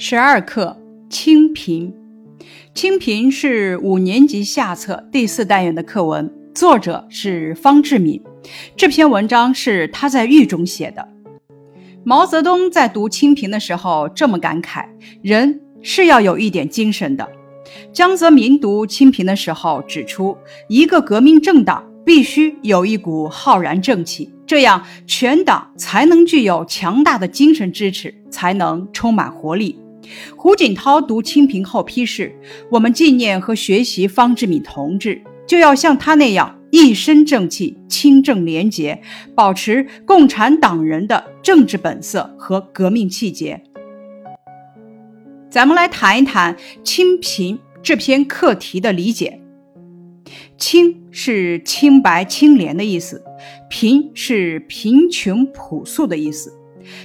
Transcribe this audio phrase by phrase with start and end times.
[0.00, 0.76] 十二课
[1.12, 1.92] 《清贫》，
[2.72, 8.22] 《清贫》是五年级下册第四单元的课文，作者是方志敏。
[8.76, 11.08] 这篇文章是他在狱中写的。
[12.04, 14.86] 毛泽东在读《清贫》的时候这么感慨：
[15.20, 17.28] 人是要有一点精神的。
[17.92, 20.36] 江泽民读《清贫》的时候指出，
[20.68, 29.76] 一个革命政党必须有一股浩然正气，这样全党才能具有强大的精神支持，才能充满活力。
[30.36, 32.34] 胡锦涛读《清贫》后批示
[32.70, 39.00] ：“我们纪念和学习方志敏同志，就要像他那样一身正气、清正廉洁，
[39.34, 43.62] 保持共产党人的政治本色和革命气节。”
[45.50, 49.40] 咱们来谈一谈《清贫》这篇课题的理解。
[50.58, 53.22] 清是清白清廉的意思，
[53.70, 56.52] 贫是贫穷朴素的意思。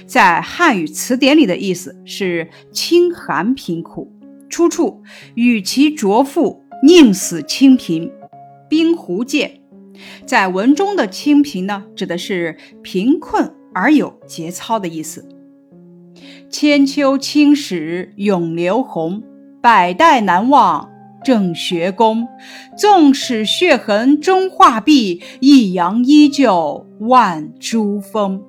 [0.06, 4.12] 在汉语词典里的意思是清寒贫苦，
[4.48, 5.02] 出处
[5.34, 8.10] 与其卓父宁死清贫，
[8.68, 9.60] 冰湖剑。
[10.26, 15.28] 在文中的清贫呢，指的是贫困而有节操的意思。
[16.50, 19.22] 千秋青史永留红，
[19.62, 20.90] 百代难忘
[21.24, 22.28] 正学功。
[22.76, 28.42] 纵使血痕终化碧，一阳依旧万株风。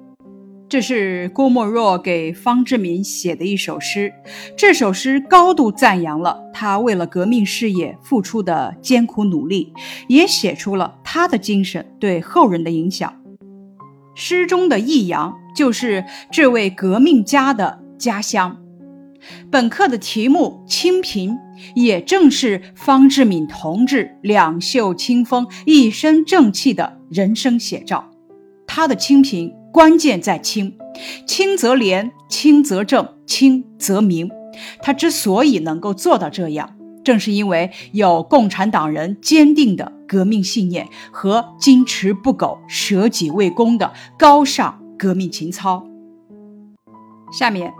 [0.68, 4.12] 这是郭沫若给方志敏写的一首诗，
[4.58, 9.72] 这首诗高度赞扬了他为了革命事业付出的艰苦努力，
[10.08, 13.22] 也写出了他的精神对后人的影响。
[14.16, 18.58] 诗中的益阳就是这位革命家的家乡。
[19.52, 21.32] 本课的题目《清贫》，
[21.76, 28.10] 也正是方志敏同志两袖清风、一身正气的人生写照。
[28.66, 29.54] 他的清贫。
[29.76, 30.78] 关键在清，
[31.28, 34.32] 清则廉，清则正，清则明。
[34.82, 45.86] 他之所以能够做到这样，正是因为有共产党人坚定的革命信念和坚持不苟、舍己为公的高尚革命情操。
[47.34, 47.74] 下面，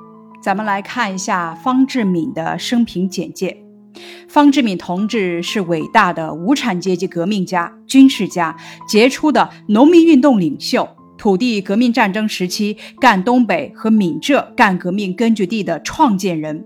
[0.44, 3.64] 咱们来看一下方志敏的生平简介。
[4.28, 10.90] 方志敏同志是伟大的无产阶级革命家、军事家，杰出的农民运动领袖。
[11.18, 16.64] 土地革命战争时期，赣东北和闽浙赣革命根据地的创建人，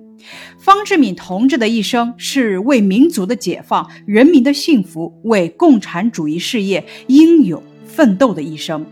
[0.57, 8.85] 方志敏同志的一生是为民族的解放、人民的幸福、为共产主义事业英勇奋斗的一生。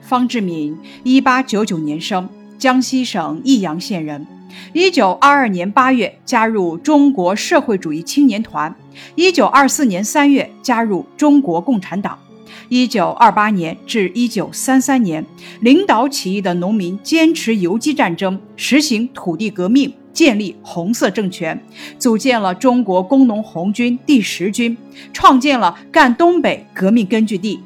[0.00, 4.26] 方志敏，一八九九年生，江西省益阳县人。
[4.72, 8.74] 一九二二年八月加入中国社会主义青年团，
[9.14, 12.18] 一九二四年三月加入中国共产党。
[12.68, 15.24] 一九二八年至一九三三年，
[15.60, 21.62] 领导起义的农民坚持游击战争，实行土地革命，建立红色政权，
[21.98, 24.76] 组建了中国工农红军第十军，
[25.12, 27.60] 创建了赣东北革命根据地。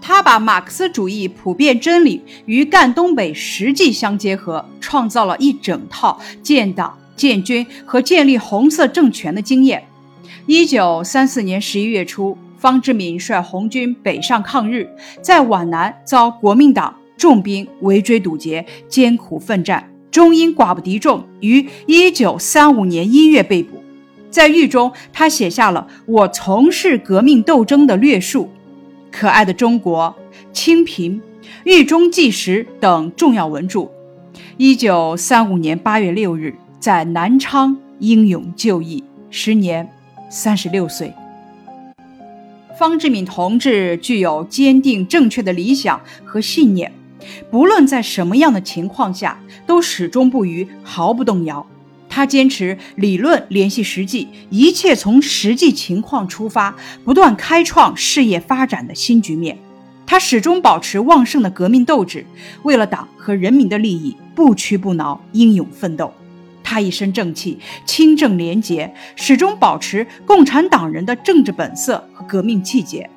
[0.00, 9.84] 他把马克思主义普遍真理与赣东北实际相结合，创造了一整套建党、建军和建立红色政权的经验。
[10.46, 12.36] 一九三四年十一月初。
[12.64, 14.88] 方志敏率红军北上抗日，
[15.20, 23.82] 在皖南遭国民党重兵围追堵截，艰苦奋战，终因寡不敌众，于一九三五年一月被捕。
[24.30, 28.44] 在狱中，他写下了《我从事革命斗争的略述》
[29.10, 30.16] 《可爱的中国》
[30.54, 31.20] 《清贫》
[31.64, 33.86] 《狱中纪实》等重要文著。
[34.56, 39.86] 一九三五年八月六日，在南昌英勇就义，时年
[40.30, 41.12] 三十六岁。
[42.76, 46.92] 方志敏同志具有坚定正确的理想和信念，
[47.50, 51.64] 不论在什么样的情况下，都始终不渝，毫不动摇。
[52.08, 56.74] 他坚持理论联系实际，一切从实际情况出发，
[57.04, 59.56] 不断开创事业发展的新局面。
[60.06, 62.26] 他始终保持旺盛的革命斗志，
[62.62, 66.12] 为了党和人民的利益，不屈不挠，英勇奋斗。
[66.64, 73.08] 他一身正气，清正廉洁，始终保持共产党人的政治本色和革命气节。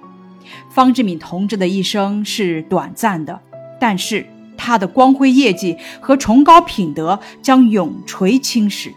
[0.69, 3.39] 方志敏同志的一生是短暂的，
[3.79, 8.93] 但是他的光辉业绩和崇高品德将永垂青史。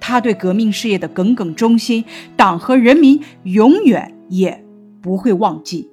[0.00, 2.04] 他对革命事业的耿耿忠心，
[2.36, 4.64] 党和人民永远也
[5.00, 5.88] 不会忘记。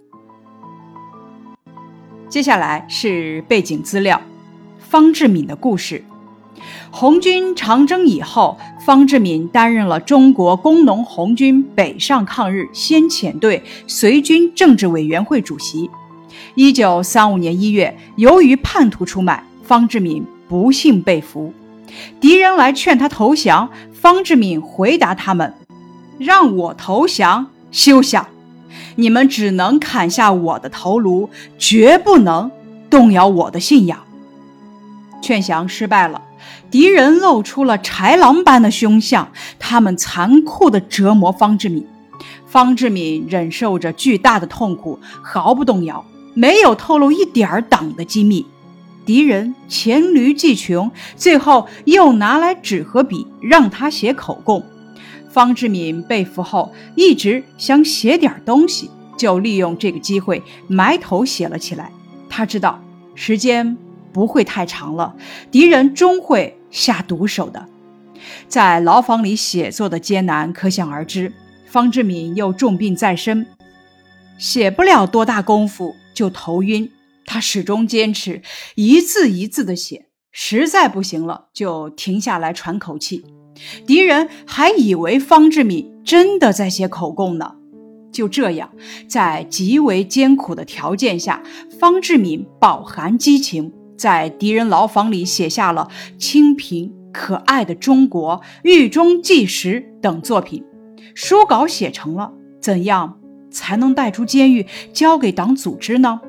[2.30, 4.22] 接下来是背景资料：
[4.80, 6.04] 方志敏的故事。
[6.92, 15.90] 红军长征以后，方志敏担任了中国工农红军北上抗日先遣队随军政治委员会主席。
[16.56, 21.54] 一九三五年一月，由于叛徒出卖，方志敏不幸被俘。
[22.20, 25.54] 敌人来劝他投降，方志敏回答他们
[26.18, 28.28] ：“让我投降，休想！
[28.96, 32.52] 你们只能砍下我的头颅，绝不能
[32.90, 34.00] 动摇我的信仰。”
[35.22, 36.22] 劝降失败了，
[36.70, 41.86] 敌人露出了豺狼般的凶相，他们残酷地折磨方志敏。
[42.46, 48.46] 方志敏忍受着巨大的痛苦，毫不动摇，没有透露一点儿党的机密。
[49.06, 54.64] 敌人黔驴技穷，最后又拿来纸和笔让他写口供。
[55.30, 61.92] 方志敏被俘后，一直想写点东西，就利用这个机会埋头写了起来。
[62.28, 62.82] 他知道
[63.16, 63.78] 时间
[64.12, 65.16] 不会太长了，
[65.52, 67.68] 敌人终会下毒手的。
[68.48, 71.32] 在牢房里写作的艰难可想而知。
[71.66, 73.46] 方志敏又重病在身，
[74.38, 76.90] 写不了多大功夫就头晕。
[77.26, 78.42] 他始终坚持
[78.76, 83.26] 一字一字的写，实在不行了就停下来喘口气。
[83.86, 87.56] 敌人还以为方志敏真的在写口供呢。
[88.14, 88.72] 就这样，
[89.10, 91.44] 在极为艰苦的条件下，
[91.78, 100.64] 方志敏饱含激情，在敌人牢房里写下了《清贫》《可爱的中国》《狱中纪实》等作品。
[101.16, 106.22] 书稿写成了，怎样才能带出监狱交给党组织呢？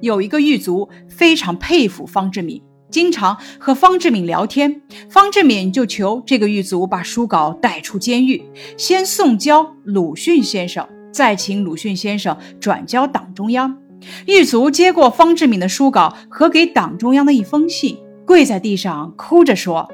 [0.00, 4.82] 有一个狱卒非常佩服方志敏，经常和方志敏聊天。
[5.10, 8.42] 方志敏就求这个狱卒把书稿带出监狱，
[8.78, 13.85] 先送交鲁迅先生，再请鲁迅先生转交党中央。
[14.26, 19.90] 狱卒接过方志敏的书稿和给党中央的一封信，跪在地上哭着说：“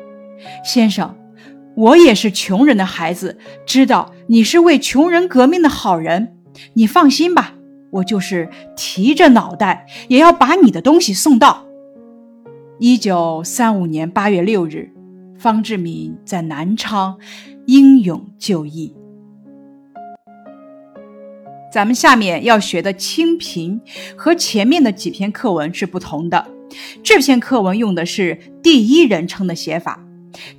[0.64, 1.14] 先生。”
[1.74, 6.36] 我也是穷人的孩子，知道你是为穷人革命的好人。
[6.74, 7.54] 你放心吧，
[7.90, 11.64] 我就是提着脑袋也要把你的东西送到。
[12.78, 14.90] 一九三五年八月六日，
[15.38, 17.16] 方志敏在南昌
[17.64, 18.94] 英勇就义。
[21.72, 23.80] 咱们下面要学的《清贫》
[24.14, 26.46] 和前面的几篇课文是不同的，
[27.02, 29.98] 这篇课文用的是第一人称的写法。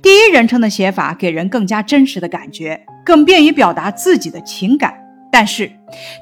[0.02, 4.92] 第一人称的写法给人更加真实的感觉，更便于表达自己的情感。
[5.30, 5.70] 但是，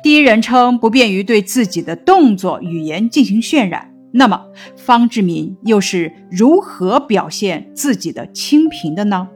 [0.03, 3.91] 第一人称不便于对自己的动作、语言进行渲染。
[4.13, 4.43] 那么，
[4.77, 9.27] 方志敏又是如何表现自己的清贫的呢？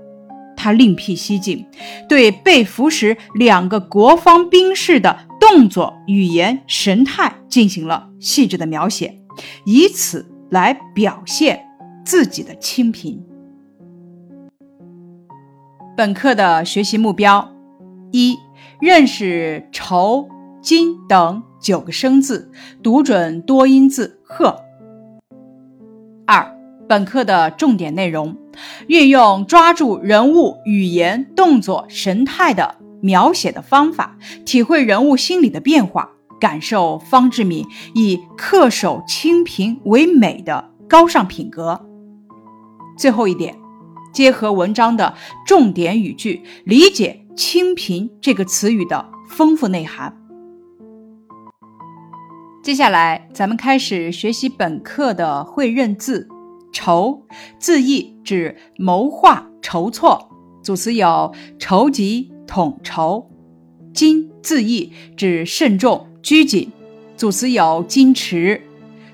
[0.58, 1.64] 他另辟蹊径，
[2.08, 9.20] 对被俘时两个国方兵士的动作、语言、神态进行了细致的描写，
[9.64, 11.64] 以此来表现
[12.04, 13.22] 自己的清贫。
[15.96, 17.50] 本课的学习目标：
[18.12, 18.36] 一、
[18.80, 20.28] 认识愁、
[20.60, 22.50] 金等九个生字，
[22.82, 24.62] 读准多音字“鹤”。
[26.26, 26.54] 二、
[26.88, 28.36] 本课的重点内容：
[28.88, 32.76] 运用抓住人物语言、动作、神态的
[33.06, 36.10] 描写的方法，体会人物心理的变化，
[36.40, 37.64] 感受方志敏
[37.94, 41.86] 以恪守清贫为美的高尚品格。
[42.98, 43.56] 最后一点。
[44.12, 45.14] 结合文章的
[45.46, 50.16] 重点语句，理解“清贫”这个词语的丰富内涵。
[52.62, 56.28] 接下来，咱们开始学习本课的会认字。
[56.72, 57.26] 筹
[57.58, 60.30] 字义指谋划、筹措，
[60.62, 63.30] 组词有筹集、统筹。
[63.94, 66.70] 矜字义指慎重、拘谨，
[67.16, 68.60] 组词有矜持。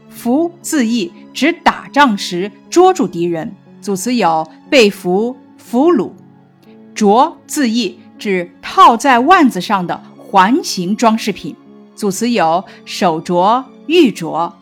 [0.09, 3.55] 俘字义指打仗时捉住敌人。
[3.81, 6.11] 组词有被俘、俘虏。
[6.95, 11.57] 镯字义指套在腕子上的环形装饰品。
[11.97, 14.53] 组词有手镯、玉镯。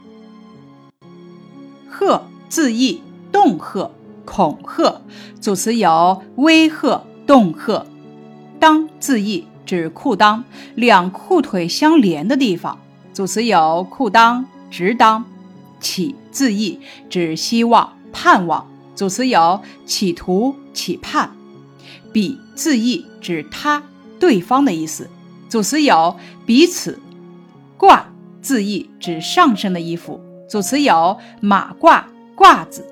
[1.91, 3.91] 吓字义恫吓、
[4.25, 5.03] 恐吓。
[5.41, 7.85] 组词有威吓、恫吓。
[8.61, 10.43] 裆字义指裤裆，
[10.75, 12.79] 两裤腿相连的地方。
[13.12, 15.23] 组词有裤裆、直裆。
[15.81, 18.69] 企字义指希望、盼望。
[18.95, 21.31] 组词有企图、企盼，
[22.12, 23.83] 彼字义指他、
[24.19, 25.09] 对方的意思。
[25.49, 27.00] 组词有彼此。
[27.79, 28.02] 褂
[28.43, 30.21] 字义指上身的衣服。
[30.50, 32.05] 组词有马褂、
[32.37, 32.85] 褂子。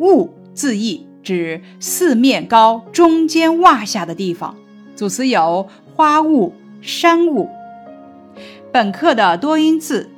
[0.00, 4.54] 物字义指四面高、中间洼下的地方。
[5.02, 7.50] 组词有花雾、山雾。
[8.70, 10.08] 本课的多音字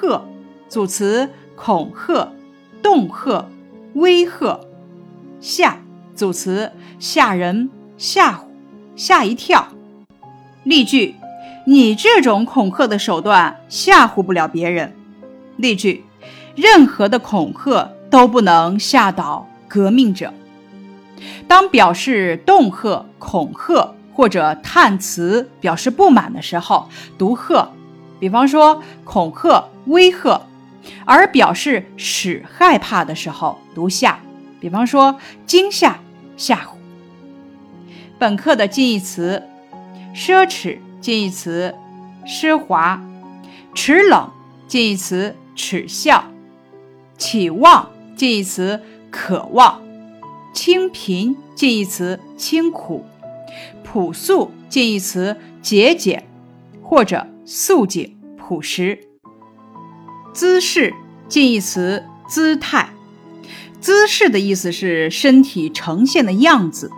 [0.00, 0.22] 吓，
[0.68, 2.28] 组词恐吓、
[2.80, 3.46] 恫吓。
[3.94, 4.60] 威吓，
[5.40, 5.78] 吓，
[6.14, 8.36] 组词吓人、吓唬、
[8.94, 9.66] 吓一跳。
[10.62, 11.16] 例句：
[11.66, 14.94] 你这种恐吓的手段吓唬不了别人。
[15.56, 16.04] 例句：
[16.54, 20.32] 任何的恐吓都不能吓倒革命者。
[21.48, 27.68] 当表示恫吓、恐吓或者叹词表示不满的时候，读吓，
[28.18, 30.40] 比方说恐吓、威吓；
[31.04, 34.18] 而表示使害怕的时候，读吓，
[34.58, 36.00] 比方说惊吓、
[36.36, 36.70] 吓唬。
[38.18, 39.40] 本课的近义词：
[40.12, 41.72] 奢侈，近义词
[42.26, 42.98] 奢华；
[43.72, 44.28] 耻冷，
[44.66, 46.24] 近义词耻笑；
[47.16, 48.82] 企望，近义词
[49.12, 49.80] 渴望；
[50.52, 53.04] 清贫，近义词清苦；
[53.90, 56.28] 朴素，近义词节俭
[56.82, 58.98] 或者素净、朴实；
[60.34, 60.92] 姿势，
[61.26, 62.90] 近义词姿态。
[63.80, 66.90] 姿势的意思是身体呈现的样子。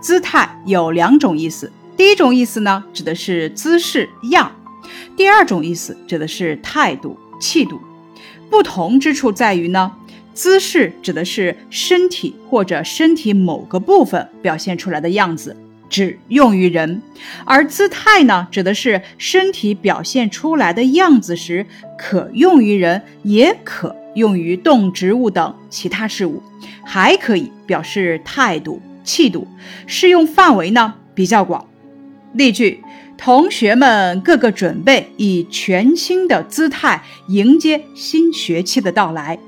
[0.00, 4.52] 姿态有两种意思，第一种意思呢，指的是姿势样；
[5.16, 7.80] 第二种意思指的是态度气度。
[8.48, 9.90] 不同之处在于呢，
[10.32, 15.56] 姿势指的是身体或者身体某个部分表现出来的样子，
[15.88, 17.00] 只用于人；
[17.44, 21.66] 而姿态呢，指的是身体表现出来的样子时，
[21.98, 26.42] 可用于人，也可用于动植物等其他事物，
[26.84, 28.80] 还可以表示态度。
[29.06, 29.46] 气度
[29.86, 31.64] 适用范围呢比较广。
[32.32, 32.82] 例句：
[33.16, 39.38] 同学们个个准备以全新的姿态迎接新学期的到来。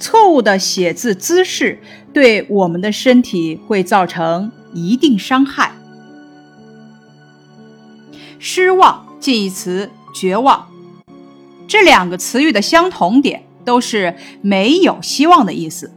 [0.00, 1.78] 错误的写字姿势
[2.12, 5.72] 对我们的身体会造成一定伤害。
[8.38, 10.68] 失望近义词绝望，
[11.68, 15.92] 这两个词语的相同点都是没有希望的意思。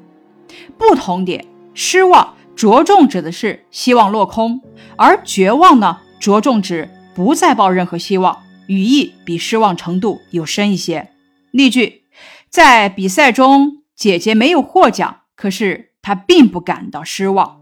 [0.77, 4.61] 不同点，失望着重指的是希望落空，
[4.97, 11.09] 而绝望呢，着重指不再抱任何希望，语义比失望程度有深一些。
[11.51, 12.03] 例句：
[12.49, 17.61] 在比赛中，姐姐没有获奖，可是他并不感到失望。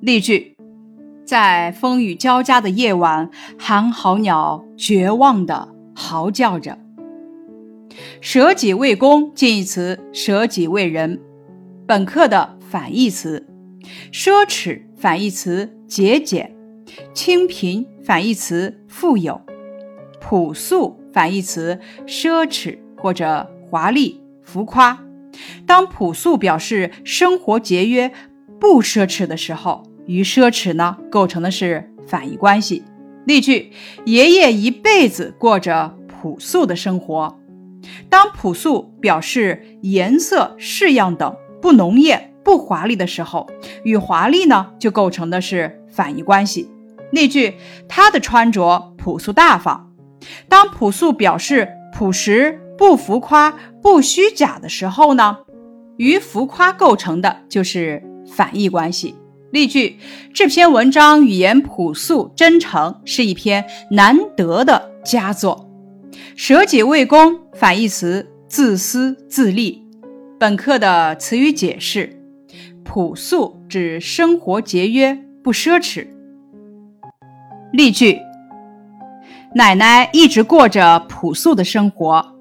[0.00, 0.56] 例句：
[1.26, 6.78] 在风雨交加的夜晚，寒号鸟绝望地嚎叫着。
[8.20, 11.20] 舍己为公，近义词舍己为人。
[11.86, 13.48] 本课的反义词：
[14.12, 16.52] 奢侈，反义词节俭；
[17.12, 19.40] 清贫，反义词富有；
[20.20, 24.96] 朴素，反义词奢侈或者华丽、浮夸。
[25.66, 28.12] 当朴素表示生活节约、
[28.58, 32.82] 不奢侈的时候，与奢侈呢构成的是反义关系。
[33.26, 33.72] 例句：
[34.04, 37.38] 爷爷一辈子过着朴素的生活。
[38.08, 41.36] 当朴素表示颜色、式样等。
[41.62, 43.46] 不浓艳、不华丽的时候，
[43.84, 46.70] 与华丽呢就构成的是反义关系。
[47.12, 47.56] 例句：
[47.86, 49.92] 他的穿着朴素大方。
[50.48, 55.36] 当朴素表示朴实、不浮夸、不虚假的时候呢，
[55.98, 59.14] 与浮夸构成的就是反义关系。
[59.50, 59.98] 例句：
[60.32, 65.68] 这篇文章语言朴素真诚，是一篇难得的佳作。
[66.34, 69.86] 舍己为公，反义词自私自利。
[70.38, 72.18] 本课的词语解释：
[72.82, 76.06] 朴素指生活节约，不奢侈。
[77.74, 78.18] 例句：
[79.54, 82.39] 奶奶一直过着朴素的生活。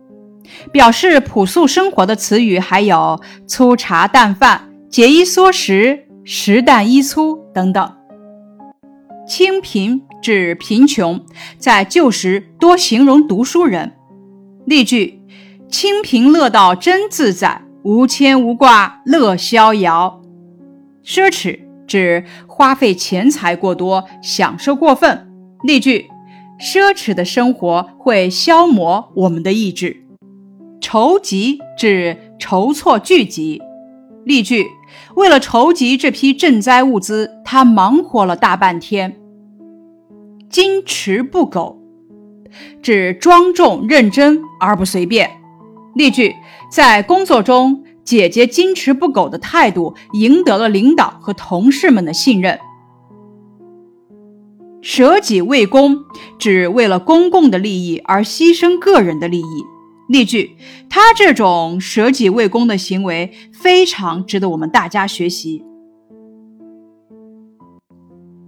[0.71, 7.95] 表示朴素生活的词语还有粗茶淡饭、节衣缩食、食淡衣粗等等。
[9.27, 11.23] 清贫指贫穷，
[11.57, 13.93] 在旧时多形容读书人。
[14.65, 15.21] 例句：
[15.69, 17.63] 清贫乐道真自在。
[17.81, 20.21] 无牵无挂乐逍遥，
[21.01, 25.31] 奢侈指花费钱财过多，享受过分。
[25.63, 26.09] 例句：
[26.59, 30.03] 奢侈的生活会消磨我们的意志。
[30.81, 33.62] 筹集指筹措聚集。
[34.25, 34.65] 例句：
[35.15, 39.15] 为了筹集这批赈灾物资，他忙活了大半天。
[40.50, 41.79] 矜持不苟
[42.81, 45.29] 指庄重认真而不随便。
[45.95, 46.36] 例句。
[46.71, 52.59] 在工作中，姐姐矜持不苟的态度赢得了领导和同事们的信任。
[54.79, 56.03] 舍己为公，
[56.38, 59.65] 指为了公共的利益而牺牲个人的利益。
[60.09, 60.57] 例句：
[60.89, 65.63] 他这种舍己为公的行为非常值得我们大家学习。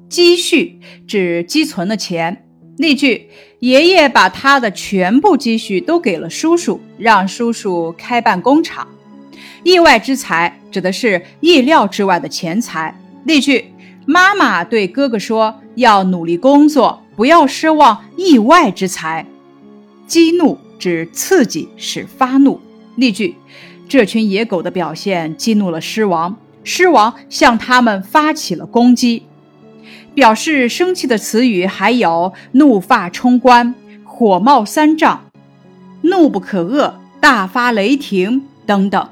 [0.09, 2.47] 积蓄指积存的钱。
[2.77, 8.87] 例句：爷爷把他的全部积蓄都给了叔叔，让叔叔开办工厂。
[9.63, 12.99] 意外之财指的是意料之外的钱财。
[13.25, 13.65] 例句：
[14.07, 19.27] 妈妈对哥哥说：“要努力工作，不要奢望意外之财。”
[20.07, 22.59] 激怒指刺激，使发怒。
[22.95, 23.35] 例句：
[23.87, 29.21] 这群野狗的表现激怒了狮王，狮王向他们发起了攻击。
[30.15, 35.29] 表示生气的词语还有“怒发冲冠”“火冒三丈
[36.01, 39.07] ”“怒不可遏”“大发雷霆”等等。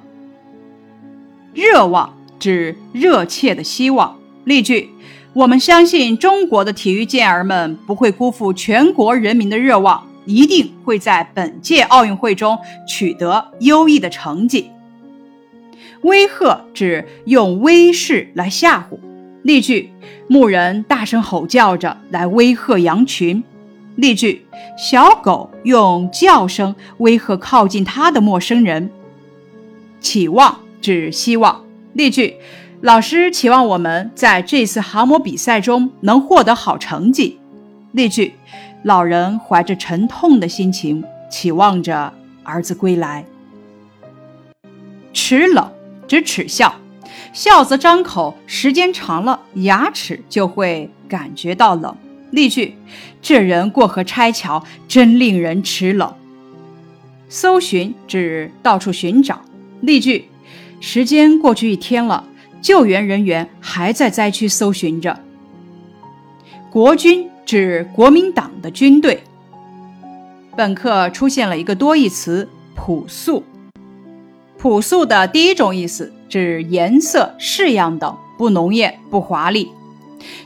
[1.53, 4.17] 热望指热切的希望。
[4.43, 4.89] 例句：
[5.33, 12.57] 我们相信中国的体育健儿们不会辜负全国人民的热望，一定会在本届奥运会中
[12.87, 14.69] 取得优异的成绩。
[16.01, 18.97] 威吓指用威势来吓唬。
[19.43, 19.89] 例句：
[20.27, 23.43] 牧人大声吼叫着来威吓羊群。
[23.95, 24.45] 例句：
[24.77, 28.89] 小狗用叫声威吓靠近它的陌生人。
[29.99, 31.63] 期望指希望。
[31.93, 32.35] 例句：
[32.81, 37.39] 老师期望我们在这次航模比赛中能获得好成绩。
[37.91, 38.33] 例句：
[38.83, 43.25] 老人怀着沉痛的心情期望着儿子归来。
[45.13, 45.71] 齿冷
[46.07, 46.73] 指耻笑。
[47.33, 51.95] 笑则张口，时间长了，牙齿就会感觉到冷。
[52.31, 52.75] 例句：
[53.21, 56.11] 这人过河拆桥，真令人齿冷。
[57.27, 59.41] 搜寻指到处寻找。
[59.81, 60.29] 例句：
[60.79, 62.23] 时间过去一天了，
[62.61, 65.19] 救援人员还在灾区搜寻着。
[66.71, 69.23] 国军指国民党的军队。
[70.55, 73.43] 本课出现了一个多义词“朴素”。
[74.59, 76.13] 朴素的第一种意思。
[76.29, 79.71] 指颜色、式样等，不浓艳、不华丽。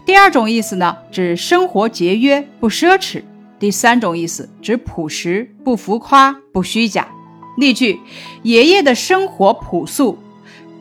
[0.06, 3.22] 第二种意思呢，指生活节约、不奢侈。
[3.60, 7.10] 第三种意思指朴实、不浮夸、不虚假。
[7.58, 8.00] 例句：
[8.44, 10.18] 爷爷的生活朴素。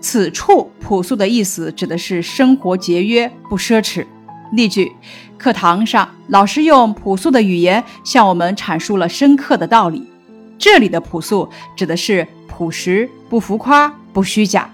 [0.00, 4.06] 此处朴素的意思指的是生活节约、不奢侈。
[4.52, 4.92] 例句：
[5.38, 10.06] 课堂上，老师用朴素的语言向我们阐述了深刻的道理。
[10.58, 14.70] 这里的朴素指的是朴实、不浮夸、不虚假。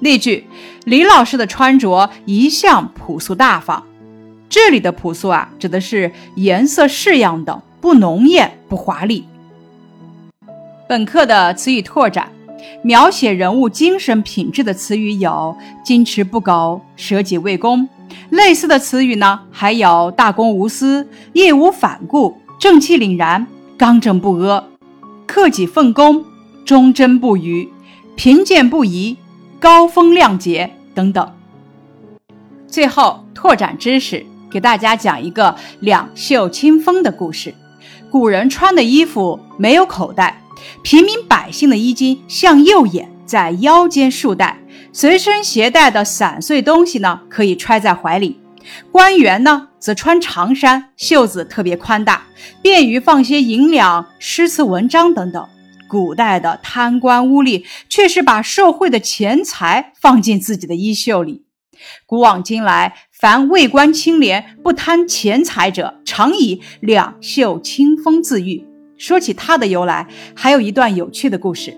[0.00, 0.44] 例句：
[0.84, 3.82] 李老师的穿着一向朴素大方。
[4.50, 9.24] 这里的朴素啊，指的是颜色、式样等，不浓艳、不华丽。
[10.86, 12.28] 本课的词语拓展，
[12.82, 17.88] 描写人物精神品质的词语有矜持不苟、舍己为公。
[18.30, 23.46] 类似的词语呢，还有大公无私、义无反顾、正气凛然、
[23.76, 24.64] 刚正不阿、
[25.26, 26.24] 克己奉公、
[26.64, 27.68] 忠贞不渝、
[28.16, 29.16] 贫贱不移。
[29.60, 31.32] 高风亮节等等。
[32.66, 37.54] 最后拓展知识，给大家讲一个两袖清风的故事。
[38.10, 40.42] 古人穿的衣服没有口袋，
[40.82, 44.58] 平民百姓的衣襟向右眼，在腰间束带，
[44.96, 48.38] 随身携带的散碎东西呢可以揣在怀里。
[48.92, 52.22] 官员呢则穿长衫，袖子特别宽大，
[52.62, 55.48] 便于放些银两、诗词文章等等。
[55.88, 61.42] 古代的贪官污吏却是把受贿的钱财放进自己的衣袖里。
[62.06, 68.64] 古往今来，凡为官清廉、不贪钱财者，常以两袖清风自喻。
[68.96, 71.76] 说起它的由来，还有一段有趣的故事：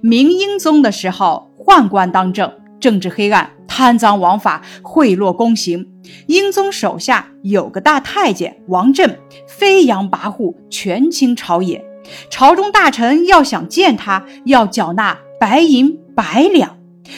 [0.00, 5.88] 明英宗的时候，宦官当政，政治黑暗，贪赃枉法，贿赂公行。
[6.26, 11.84] 英宗手下有个大太监王振，飞扬跋扈，权倾朝野。
[12.28, 16.76] 朝中大臣要想见他，要缴纳白银百两；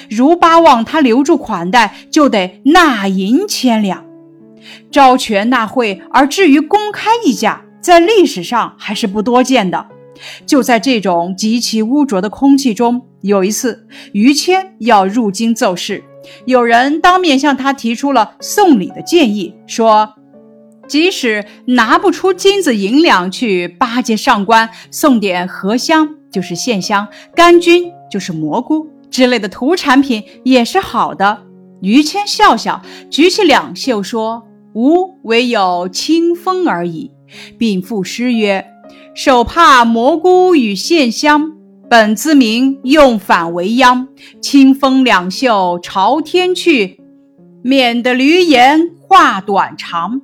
[0.08, 4.04] 如巴望他留住款待，就得纳银千两。
[4.90, 9.88] 招权纳贿而至于公开议价，在历史上还是不多见的。
[10.46, 16.02] 就在这种极其污浊的空气中，有一次，于谦要入京奏事，
[16.44, 20.14] 有人当面向他提出了送礼的建议，说。
[20.88, 31.42] 即使拿不出金子银两去巴结上官，送点荷香就是线香，干菌就是蘑菇之类的土产品也是好的。
[31.82, 37.10] 于谦笑笑，举起两袖说：“吾唯有清风而已。”
[37.58, 38.64] 并赋诗曰
[39.14, 41.52] ：“手帕蘑菇与线香，
[41.88, 44.08] 本自明用反为殃。
[44.40, 47.00] 清风两袖朝天去，
[47.62, 50.20] 免得驴言话短长。”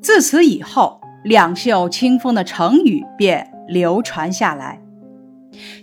[0.00, 4.80] 自此以后，“两袖清风”的成语便流传下来。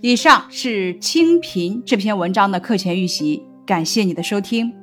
[0.02, 4.74] 以上是《清贫》这篇文章的课前预习，感谢你的收听。